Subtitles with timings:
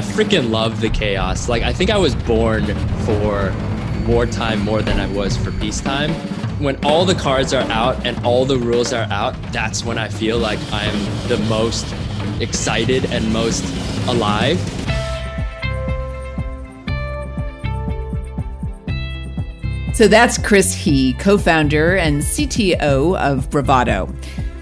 [0.00, 1.46] I freaking love the chaos.
[1.46, 2.64] Like, I think I was born
[3.04, 3.54] for
[4.08, 6.10] wartime more than I was for peacetime.
[6.58, 10.08] When all the cards are out and all the rules are out, that's when I
[10.08, 11.84] feel like I'm the most
[12.40, 13.62] excited and most
[14.08, 14.58] alive.
[19.92, 24.10] So that's Chris He, co founder and CTO of Bravado.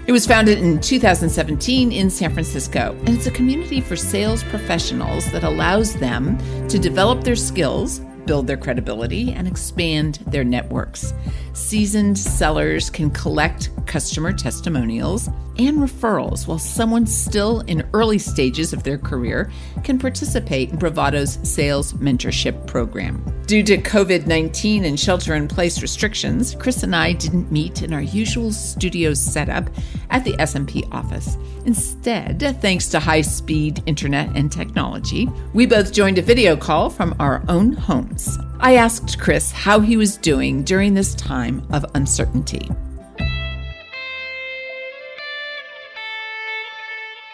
[0.09, 5.31] It was founded in 2017 in San Francisco, and it's a community for sales professionals
[5.31, 6.35] that allows them
[6.67, 11.15] to develop their skills build their credibility, and expand their networks.
[11.59, 15.27] Seasoned sellers can collect customer testimonials
[15.57, 19.51] and referrals while someone still in early stages of their career
[19.83, 23.21] can participate in Bravado's sales mentorship program.
[23.45, 27.93] Due to COVID 19 and shelter in place restrictions, Chris and I didn't meet in
[27.93, 29.69] our usual studio setup
[30.09, 31.37] at the SNP office.
[31.65, 37.13] Instead, thanks to high speed internet and technology, we both joined a video call from
[37.19, 38.39] our own homes.
[38.61, 42.69] I asked Chris how he was doing during this time of uncertainty.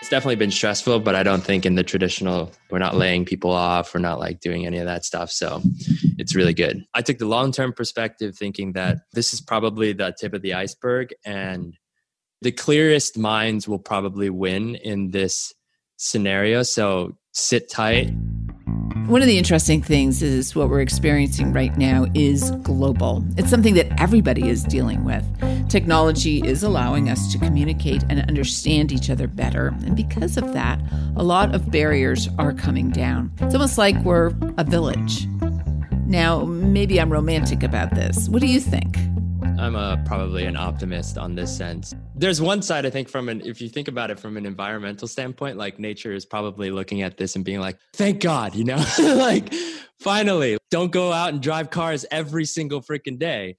[0.01, 3.49] It's definitely been stressful, but I don't think in the traditional, we're not laying people
[3.49, 5.31] off, we're not like doing any of that stuff.
[5.31, 5.63] So
[6.19, 6.85] it's really good.
[6.93, 10.53] I took the long term perspective thinking that this is probably the tip of the
[10.53, 11.75] iceberg and
[12.43, 15.55] the clearest minds will probably win in this
[15.97, 16.61] scenario.
[16.61, 18.11] So sit tight.
[19.07, 23.23] One of the interesting things is what we're experiencing right now is global.
[23.37, 25.23] It's something that everybody is dealing with.
[25.69, 29.67] Technology is allowing us to communicate and understand each other better.
[29.85, 30.79] And because of that,
[31.15, 33.31] a lot of barriers are coming down.
[33.41, 35.27] It's almost like we're a village.
[36.07, 38.27] Now, maybe I'm romantic about this.
[38.27, 38.97] What do you think?
[39.57, 41.93] I'm a, probably an optimist on this sense.
[42.15, 45.07] There's one side I think from an if you think about it from an environmental
[45.07, 48.83] standpoint, like nature is probably looking at this and being like, "Thank God," you know,
[48.99, 49.53] like
[49.99, 53.57] finally, don't go out and drive cars every single freaking day.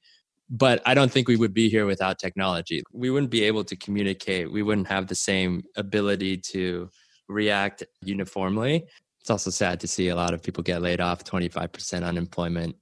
[0.48, 2.82] But I don't think we would be here without technology.
[2.92, 4.52] We wouldn't be able to communicate.
[4.52, 6.88] We wouldn't have the same ability to
[7.28, 8.86] react uniformly.
[9.20, 12.76] It's also sad to see a lot of people get laid off, 25% unemployment.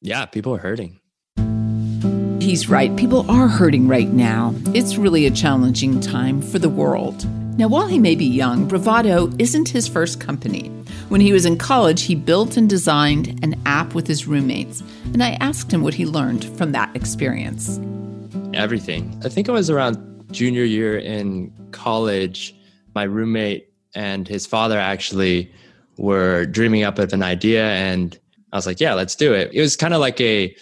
[0.00, 0.98] Yeah, people are hurting.
[2.44, 2.94] He's right.
[2.94, 4.54] People are hurting right now.
[4.74, 7.24] It's really a challenging time for the world.
[7.58, 10.68] Now, while he may be young, Bravado isn't his first company.
[11.08, 14.82] When he was in college, he built and designed an app with his roommates,
[15.14, 17.80] and I asked him what he learned from that experience.
[18.52, 19.18] Everything.
[19.24, 19.96] I think it was around
[20.30, 22.54] junior year in college.
[22.94, 25.50] My roommate and his father actually
[25.96, 28.18] were dreaming up of an idea, and
[28.52, 29.50] I was like, yeah, let's do it.
[29.54, 30.54] It was kind of like a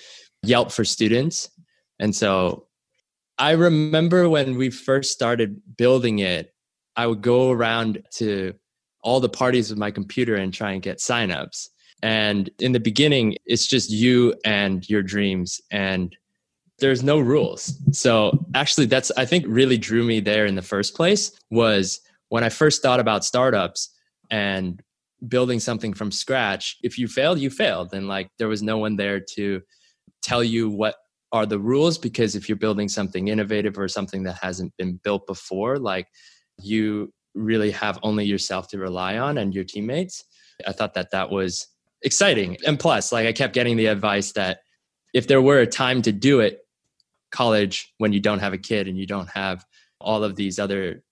[0.45, 1.49] Yelp for students.
[2.03, 2.67] And so
[3.39, 6.53] I remember when we first started building it,
[6.97, 8.55] I would go around to
[9.05, 11.69] all the parties with my computer and try and get signups.
[12.03, 16.15] And in the beginning, it's just you and your dreams, and
[16.81, 17.79] there's no rules.
[17.93, 22.43] So actually, that's I think really drew me there in the first place was when
[22.43, 23.95] I first thought about startups
[24.29, 24.83] and
[25.29, 26.79] building something from scratch.
[26.83, 29.63] If you failed, you failed, and like there was no one there to
[30.21, 30.97] tell you what
[31.33, 35.27] are the rules because if you're building something innovative or something that hasn't been built
[35.27, 36.07] before like
[36.61, 40.25] you really have only yourself to rely on and your teammates
[40.67, 41.67] i thought that that was
[42.03, 42.57] exciting.
[42.67, 44.61] And plus like i kept getting the advice that
[45.15, 46.61] if there were a time to do it
[47.31, 49.65] college when you don't have a kid and you don't have
[50.01, 51.03] all of these other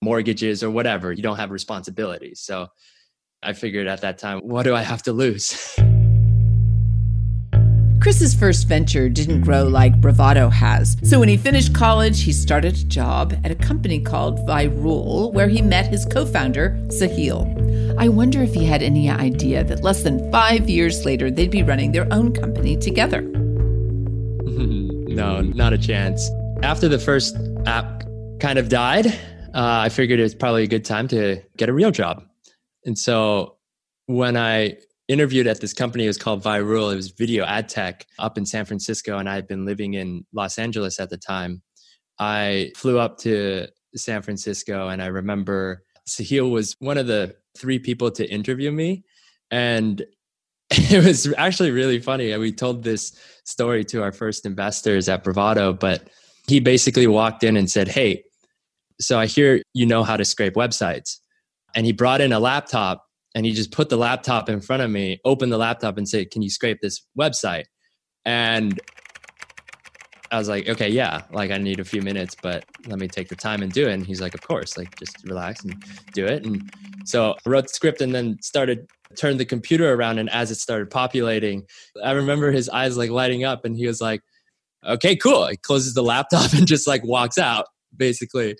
[0.00, 2.40] mortgages or whatever you don't have responsibilities.
[2.40, 2.68] So
[3.42, 5.76] i figured at that time what do i have to lose
[8.00, 10.96] Chris's first venture didn't grow like Bravado has.
[11.02, 15.48] So when he finished college, he started a job at a company called Virool, where
[15.48, 17.98] he met his co founder, Sahil.
[17.98, 21.64] I wonder if he had any idea that less than five years later, they'd be
[21.64, 23.22] running their own company together.
[24.42, 26.30] no, not a chance.
[26.62, 27.36] After the first
[27.66, 28.04] app
[28.38, 29.12] kind of died, uh,
[29.54, 32.22] I figured it was probably a good time to get a real job.
[32.84, 33.56] And so
[34.06, 34.76] when I
[35.08, 36.04] interviewed at this company.
[36.04, 36.92] It was called Virool.
[36.92, 40.24] It was video ad tech up in San Francisco, and I had been living in
[40.32, 41.62] Los Angeles at the time.
[42.18, 47.78] I flew up to San Francisco, and I remember Sahil was one of the three
[47.78, 49.04] people to interview me,
[49.50, 50.04] and
[50.70, 52.36] it was actually really funny.
[52.36, 56.08] We told this story to our first investors at Bravado, but
[56.46, 58.24] he basically walked in and said, "Hey,
[59.00, 61.16] so I hear you know how to scrape websites,"
[61.74, 64.90] and he brought in a laptop and he just put the laptop in front of
[64.90, 67.64] me, opened the laptop and said, Can you scrape this website?
[68.24, 68.80] And
[70.30, 73.28] I was like, okay, yeah, like I need a few minutes, but let me take
[73.28, 73.92] the time and do it.
[73.92, 75.82] And he's like, of course, like just relax and
[76.12, 76.44] do it.
[76.44, 76.70] And
[77.04, 78.86] so I wrote the script and then started
[79.16, 80.18] turned the computer around.
[80.18, 81.64] And as it started populating,
[82.04, 84.20] I remember his eyes like lighting up and he was like,
[84.86, 85.46] okay, cool.
[85.46, 87.66] He closes the laptop and just like walks out,
[87.96, 88.56] basically.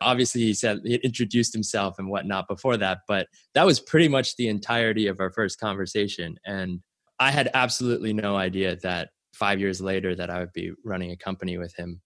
[0.00, 4.36] Obviously, he said he introduced himself and whatnot before that, but that was pretty much
[4.36, 6.38] the entirety of our first conversation.
[6.44, 6.80] And
[7.18, 11.16] I had absolutely no idea that five years later that I would be running a
[11.16, 12.00] company with him.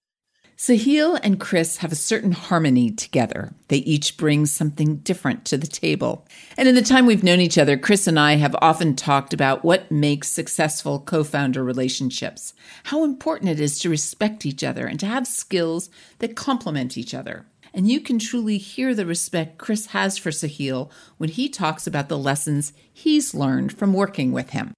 [0.57, 3.53] Sahil and Chris have a certain harmony together.
[3.69, 6.27] They each bring something different to the table.
[6.57, 9.65] And in the time we've known each other, Chris and I have often talked about
[9.65, 12.55] what makes successful co founder relationships,
[12.85, 15.91] how important it is to respect each other and to have skills
[16.21, 17.47] that complement each other.
[17.75, 22.09] And you can truly hear the respect Chris has for Sahil when he talks about
[22.09, 24.73] the lessons he's learned from working with him.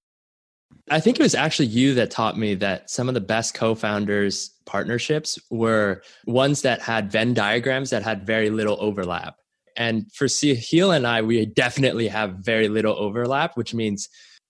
[0.91, 3.75] I think it was actually you that taught me that some of the best co
[3.75, 9.37] founders partnerships were ones that had Venn diagrams that had very little overlap.
[9.77, 14.09] And for Sahil and I, we definitely have very little overlap, which means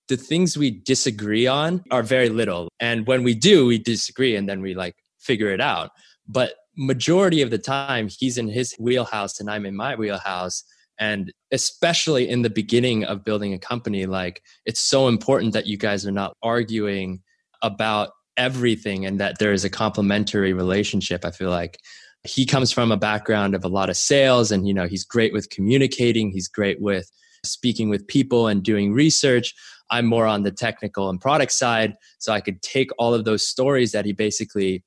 [0.08, 2.68] the things we disagree on are very little.
[2.80, 5.90] And when we do, we disagree and then we like figure it out.
[6.26, 10.64] But majority of the time, he's in his wheelhouse and I'm in my wheelhouse.
[10.98, 15.76] And especially in the beginning of building a company like it's so important that you
[15.76, 17.20] guys are not arguing
[17.62, 21.78] about everything and that there is a complementary relationship i feel like.
[22.26, 25.32] He comes from a background of a lot of sales and you know he's great
[25.32, 27.10] with communicating he's great with
[27.44, 29.52] speaking with people and doing research.
[29.90, 33.46] I'm more on the technical and product side so i could take all of those
[33.46, 34.82] stories that he basically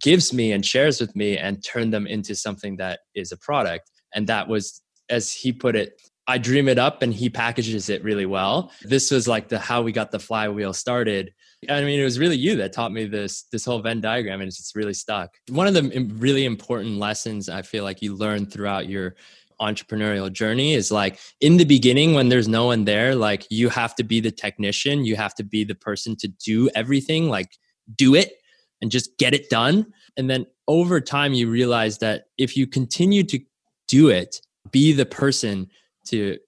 [0.00, 3.90] gives me and shares with me and turn them into something that is a product
[4.14, 8.04] and that was as he put it, I dream it up and he packages it
[8.04, 8.70] really well.
[8.82, 11.32] This was like the how we got the flywheel started.
[11.68, 14.48] I mean, it was really you that taught me this this whole Venn diagram, and
[14.48, 15.34] it's just really stuck.
[15.48, 19.16] One of the really important lessons I feel like you learn throughout your
[19.60, 23.94] entrepreneurial journey is like in the beginning when there's no one there, like you have
[23.96, 27.56] to be the technician, you have to be the person to do everything, like
[27.96, 28.34] do it
[28.80, 29.92] and just get it done.
[30.16, 33.40] And then over time, you realize that if you continue to
[33.86, 34.40] do it
[34.70, 35.68] be the person
[36.06, 36.38] to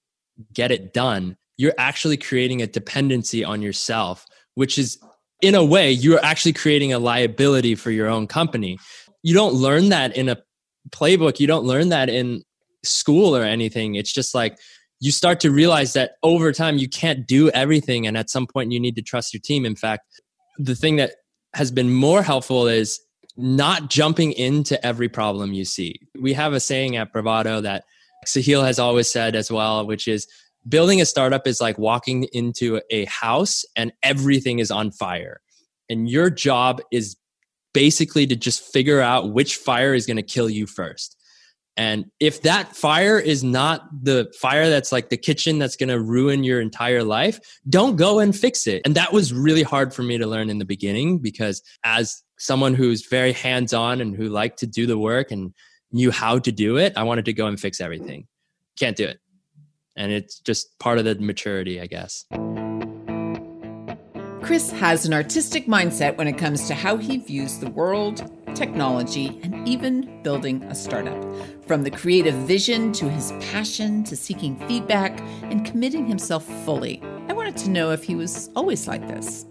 [0.52, 4.98] get it done, you're actually creating a dependency on yourself, which is
[5.42, 8.78] in a way, you're actually creating a liability for your own company.
[9.22, 10.36] You don't learn that in a
[10.90, 12.42] playbook, you don't learn that in
[12.84, 13.94] school or anything.
[13.94, 14.58] It's just like
[15.00, 18.06] you start to realize that over time you can't do everything.
[18.06, 19.64] And at some point, you need to trust your team.
[19.64, 20.04] In fact,
[20.58, 21.12] the thing that
[21.54, 23.00] has been more helpful is
[23.36, 26.00] not jumping into every problem you see.
[26.20, 27.84] We have a saying at Bravado that
[28.26, 30.26] Sahil has always said as well, which is
[30.68, 35.40] building a startup is like walking into a house and everything is on fire.
[35.88, 37.16] And your job is
[37.72, 41.16] basically to just figure out which fire is going to kill you first.
[41.76, 46.00] And if that fire is not the fire that's like the kitchen that's going to
[46.00, 48.82] ruin your entire life, don't go and fix it.
[48.84, 52.74] And that was really hard for me to learn in the beginning because as someone
[52.74, 55.54] who's very hands on and who liked to do the work and
[55.92, 58.26] knew how to do it, I wanted to go and fix everything.
[58.78, 59.18] Can't do it.
[59.96, 62.24] And it's just part of the maturity, I guess.
[64.42, 69.40] Chris has an artistic mindset when it comes to how he views the world, technology,
[69.42, 71.24] and even building a startup.
[71.66, 77.02] From the creative vision to his passion to seeking feedback and committing himself fully.
[77.28, 79.46] I wanted to know if he was always like this.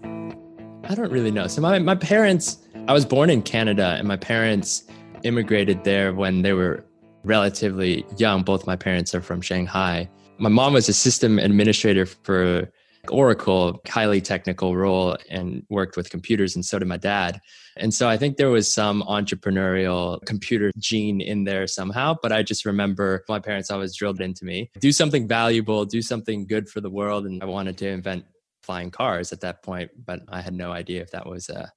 [0.84, 1.46] I don't really know.
[1.46, 4.84] So, my, my parents, I was born in Canada, and my parents
[5.22, 6.84] immigrated there when they were
[7.24, 8.42] relatively young.
[8.42, 10.08] Both my parents are from Shanghai.
[10.38, 12.70] My mom was a system administrator for
[13.08, 17.40] Oracle, highly technical role, and worked with computers, and so did my dad.
[17.76, 22.16] And so I think there was some entrepreneurial computer gene in there somehow.
[22.20, 26.46] But I just remember my parents always drilled into me do something valuable, do something
[26.46, 27.24] good for the world.
[27.24, 28.24] And I wanted to invent
[28.62, 31.72] flying cars at that point, but I had no idea if that was a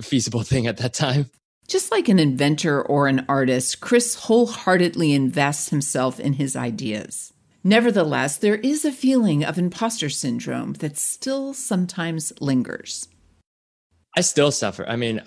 [0.00, 1.30] feasible thing at that time.
[1.66, 7.32] Just like an inventor or an artist, Chris wholeheartedly invests himself in his ideas.
[7.66, 13.08] Nevertheless, there is a feeling of imposter syndrome that still sometimes lingers.
[14.16, 14.88] I still suffer.
[14.88, 15.20] I mean,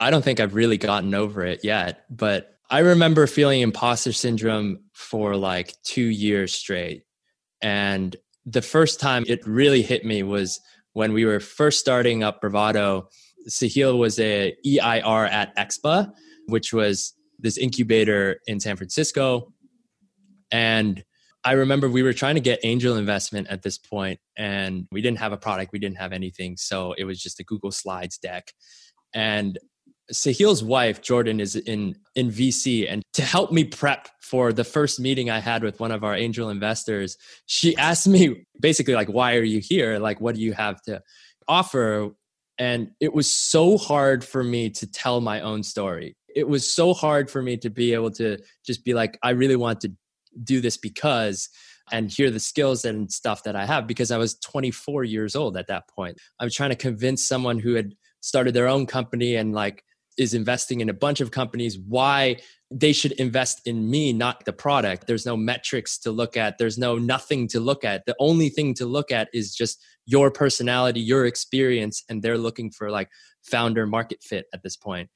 [0.00, 4.80] I don't think I've really gotten over it yet, but I remember feeling imposter syndrome
[4.92, 7.04] for like two years straight.
[7.62, 10.58] And the first time it really hit me was
[10.94, 13.08] when we were first starting up Bravado
[13.48, 16.10] Sahil was a EIR at Expa,
[16.46, 19.52] which was this incubator in San Francisco.
[20.50, 21.04] And
[21.48, 25.16] I remember we were trying to get angel investment at this point, and we didn't
[25.16, 26.58] have a product, we didn't have anything.
[26.58, 28.52] So it was just a Google Slides deck.
[29.14, 29.58] And
[30.12, 35.00] Sahil's wife, Jordan, is in in VC, and to help me prep for the first
[35.00, 39.36] meeting I had with one of our angel investors, she asked me basically like, "Why
[39.36, 39.98] are you here?
[39.98, 41.00] Like, what do you have to
[41.46, 42.10] offer?"
[42.58, 46.14] And it was so hard for me to tell my own story.
[46.36, 48.36] It was so hard for me to be able to
[48.66, 49.92] just be like, "I really want to
[50.44, 51.48] do this because."
[51.90, 55.56] and hear the skills and stuff that I have because I was 24 years old
[55.56, 56.18] at that point.
[56.38, 59.84] I'm trying to convince someone who had started their own company and like
[60.16, 62.36] is investing in a bunch of companies why
[62.70, 66.76] they should invest in me not the product there's no metrics to look at there's
[66.76, 71.00] no nothing to look at the only thing to look at is just your personality
[71.00, 73.08] your experience and they're looking for like
[73.42, 75.08] founder market fit at this point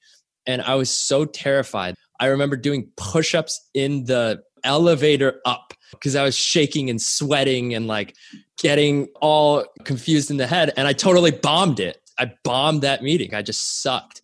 [0.46, 6.22] and i was so terrified i remember doing push-ups in the elevator up because i
[6.22, 8.14] was shaking and sweating and like
[8.58, 13.34] getting all confused in the head and i totally bombed it i bombed that meeting
[13.34, 14.22] i just sucked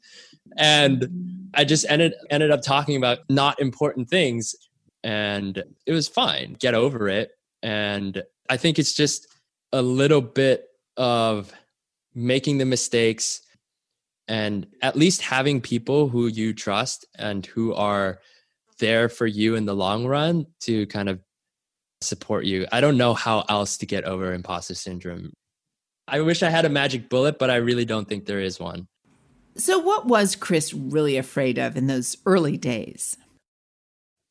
[0.56, 4.54] and I just ended ended up talking about not important things
[5.04, 6.56] and it was fine.
[6.58, 7.30] Get over it.
[7.62, 9.28] And I think it's just
[9.72, 10.64] a little bit
[10.96, 11.52] of
[12.14, 13.42] making the mistakes
[14.26, 18.20] and at least having people who you trust and who are
[18.78, 21.20] there for you in the long run to kind of
[22.00, 22.66] support you.
[22.72, 25.32] I don't know how else to get over imposter syndrome.
[26.06, 28.86] I wish I had a magic bullet, but I really don't think there is one.
[29.56, 33.16] So, what was Chris really afraid of in those early days?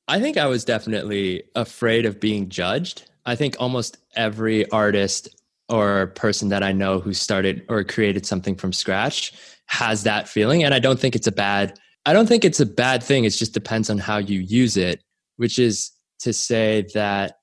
[0.08, 3.10] I think I was definitely afraid of being judged.
[3.26, 5.28] I think almost every artist
[5.70, 9.34] or person that I know who started or created something from scratch
[9.66, 10.64] has that feeling.
[10.64, 13.26] And I don't think it's a bad, I don't think it's a bad thing.
[13.26, 15.04] It just depends on how you use it,
[15.36, 17.40] which is to say that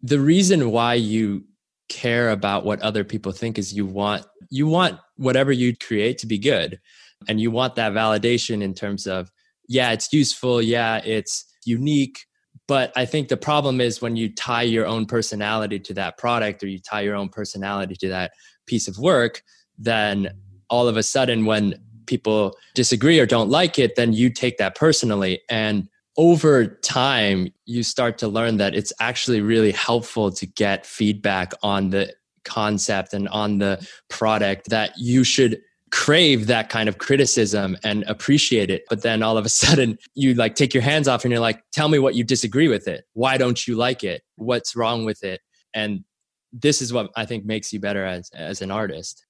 [0.00, 1.44] the reason why you
[1.90, 6.26] care about what other people think is you want you want whatever you create to
[6.26, 6.80] be good.
[7.28, 9.30] And you want that validation in terms of
[9.68, 10.62] yeah it's useful.
[10.62, 12.24] Yeah it's unique.
[12.66, 16.62] But i think the problem is when you tie your own personality to that product
[16.62, 18.32] or you tie your own personality to that
[18.66, 19.42] piece of work
[19.78, 20.30] then
[20.70, 21.74] all of a sudden when
[22.08, 25.40] people disagree or don't like it then you take that personally.
[25.48, 31.52] And over time you start to learn that it's actually really helpful to get feedback
[31.62, 32.12] on the
[32.44, 35.60] concept and on the product that you should
[35.90, 38.82] crave that kind of criticism and appreciate it.
[38.90, 41.62] But then all of a sudden you like take your hands off and you're like
[41.72, 43.04] tell me what you disagree with it.
[43.12, 44.22] Why don't you like it?
[44.34, 45.40] What's wrong with it?
[45.74, 46.04] And
[46.52, 49.26] this is what i think makes you better as as an artist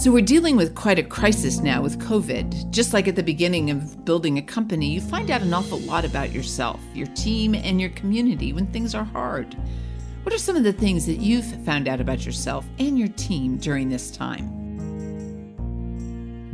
[0.00, 2.70] So, we're dealing with quite a crisis now with COVID.
[2.70, 6.06] Just like at the beginning of building a company, you find out an awful lot
[6.06, 9.54] about yourself, your team, and your community when things are hard.
[10.22, 13.58] What are some of the things that you've found out about yourself and your team
[13.58, 14.48] during this time?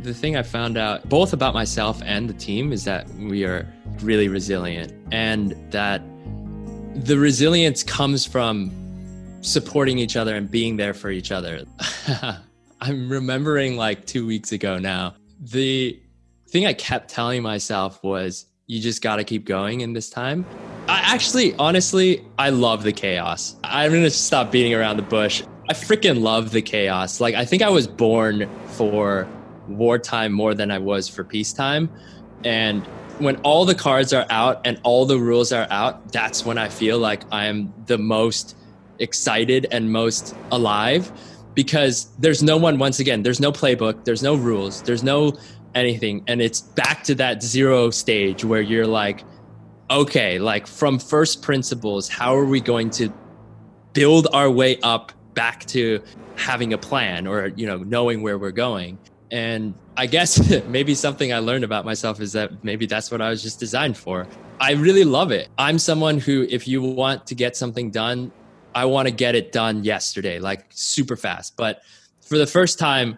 [0.01, 3.65] The thing I found out both about myself and the team is that we are
[4.01, 6.01] really resilient and that
[6.95, 8.73] the resilience comes from
[9.39, 11.63] supporting each other and being there for each other.
[12.79, 15.15] I'm remembering like two weeks ago now.
[15.39, 15.99] The
[16.47, 20.45] thing I kept telling myself was, you just got to keep going in this time.
[20.87, 23.55] I actually, honestly, I love the chaos.
[23.63, 25.41] I'm going to stop beating around the bush.
[25.69, 27.19] I freaking love the chaos.
[27.19, 29.27] Like, I think I was born for
[29.67, 31.89] wartime more than I was for peacetime.
[32.43, 32.85] And
[33.19, 36.69] when all the cards are out and all the rules are out, that's when I
[36.69, 38.55] feel like I'm the most
[38.99, 41.11] excited and most alive
[41.57, 45.35] because there's no one, once again, there's no playbook, there's no rules, there's no
[45.73, 46.23] anything.
[46.27, 49.23] And it's back to that zero stage where you're like
[49.89, 53.09] okay like from first principles how are we going to
[53.93, 56.03] build our way up back to
[56.35, 58.99] having a plan or you know knowing where we're going?
[59.31, 60.31] And i guess
[60.67, 63.97] maybe something i learned about myself is that maybe that's what i was just designed
[63.97, 64.27] for.
[64.59, 65.49] I really love it.
[65.57, 68.31] I'm someone who if you want to get something done
[68.77, 71.81] i want to get it done yesterday like super fast but
[72.21, 73.17] for the first time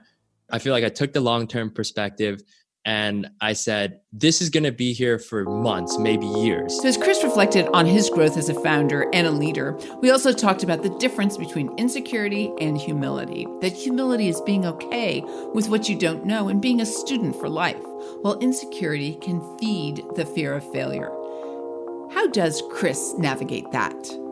[0.49, 2.41] I feel like I took the long term perspective
[2.85, 6.81] and I said, this is going to be here for months, maybe years.
[6.81, 10.31] So, as Chris reflected on his growth as a founder and a leader, we also
[10.31, 13.45] talked about the difference between insecurity and humility.
[13.61, 15.21] That humility is being okay
[15.53, 17.83] with what you don't know and being a student for life,
[18.21, 21.11] while insecurity can feed the fear of failure.
[22.11, 24.28] How does Chris navigate that?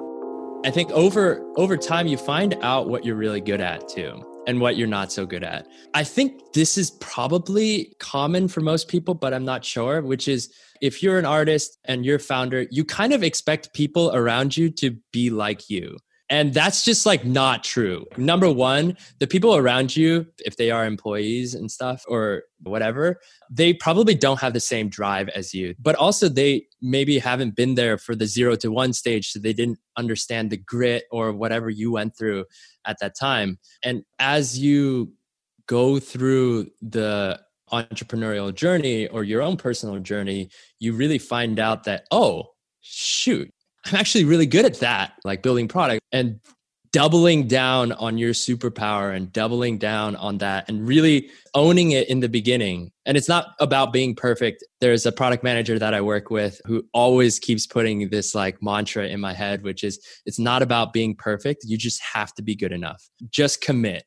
[0.68, 4.60] I think over over time you find out what you're really good at too and
[4.60, 5.66] what you're not so good at.
[5.94, 10.54] I think this is probably common for most people, but I'm not sure, which is
[10.82, 14.70] if you're an artist and you're a founder, you kind of expect people around you
[14.72, 15.96] to be like you.
[16.30, 18.06] And that's just like not true.
[18.18, 23.74] Number one, the people around you, if they are employees and stuff or whatever, they
[23.74, 25.74] probably don't have the same drive as you.
[25.80, 29.32] But also, they maybe haven't been there for the zero to one stage.
[29.32, 32.46] So they didn't understand the grit or whatever you went through
[32.86, 33.58] at that time.
[33.82, 35.14] And as you
[35.66, 37.40] go through the
[37.72, 42.48] entrepreneurial journey or your own personal journey, you really find out that, oh,
[42.82, 43.52] shoot,
[43.88, 46.40] I'm actually really good at that, like building product and
[46.92, 52.22] doubling down on your superpower and doubling down on that and really owning it in
[52.22, 52.92] the beginning.
[53.06, 54.64] And it's not about being perfect.
[54.80, 59.08] There's a product manager that I work with who always keeps putting this like mantra
[59.08, 61.66] in my head, which is it's not about being perfect.
[61.66, 63.08] You just have to be good enough.
[63.30, 64.04] Just commit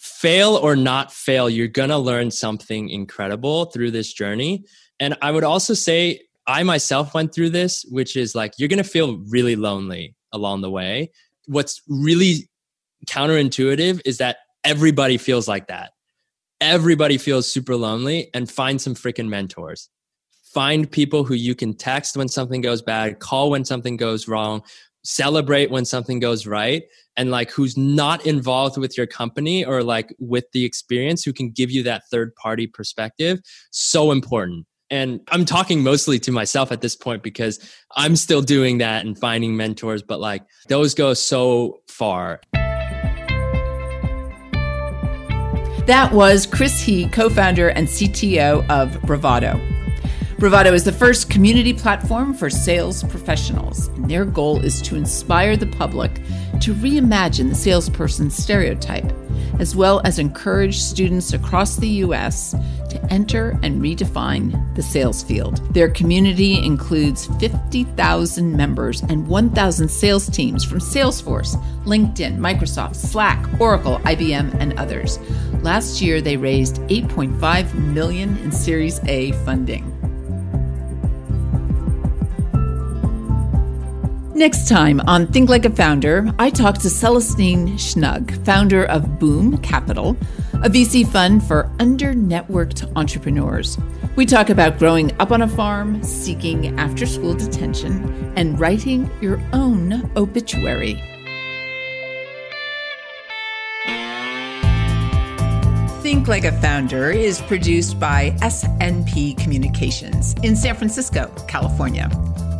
[0.00, 4.64] fail or not fail, you're going to learn something incredible through this journey.
[4.98, 8.82] And I would also say, I myself went through this, which is like you're going
[8.82, 11.12] to feel really lonely along the way.
[11.46, 12.50] What's really
[13.06, 15.92] counterintuitive is that everybody feels like that.
[16.60, 19.90] Everybody feels super lonely and find some freaking mentors.
[20.42, 24.64] Find people who you can text when something goes bad, call when something goes wrong,
[25.04, 26.82] celebrate when something goes right
[27.16, 31.48] and like who's not involved with your company or like with the experience who can
[31.48, 33.38] give you that third party perspective
[33.70, 37.58] so important and i'm talking mostly to myself at this point because
[37.96, 42.40] i'm still doing that and finding mentors but like those go so far.
[45.86, 49.60] That was chris he co-founder and cto of bravado.
[50.38, 55.54] Bravado is the first community platform for sales professionals, and their goal is to inspire
[55.54, 56.14] the public
[56.60, 59.04] to reimagine the salesperson stereotype,
[59.60, 62.52] as well as encourage students across the U.S.
[62.88, 65.58] to enter and redefine the sales field.
[65.74, 73.98] Their community includes 50,000 members and 1,000 sales teams from Salesforce, LinkedIn, Microsoft, Slack, Oracle,
[73.98, 75.18] IBM, and others.
[75.62, 79.99] Last year, they raised 8.5 million in Series A funding.
[84.40, 89.58] Next time on Think Like a Founder, I talk to Celestine Schnugg, founder of Boom
[89.58, 90.16] Capital,
[90.54, 93.76] a VC fund for under networked entrepreneurs.
[94.16, 99.42] We talk about growing up on a farm, seeking after school detention, and writing your
[99.52, 100.94] own obituary.
[106.00, 112.08] Think Like a Founder is produced by SNP Communications in San Francisco, California.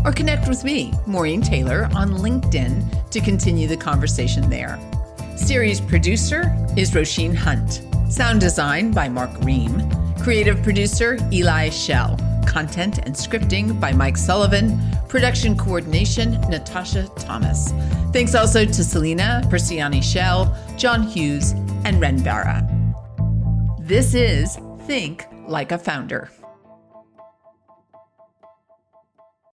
[0.04, 4.78] or connect with me, Maureen Taylor, on LinkedIn to continue the conversation there.
[5.36, 7.82] Series producer is Roisin Hunt.
[8.10, 9.88] Sound design by Mark Ream.
[10.22, 12.18] Creative producer Eli Shell.
[12.46, 14.80] Content and scripting by Mike Sullivan.
[15.08, 17.72] Production coordination Natasha Thomas.
[18.12, 21.52] Thanks also to Selena Persiani Shell, John Hughes,
[21.84, 22.79] and Ren Barra.
[23.90, 26.30] This is Think Like a Founder.